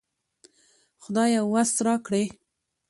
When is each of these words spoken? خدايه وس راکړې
خدايه 1.03 1.41
وس 1.53 1.71
راکړې 1.85 2.23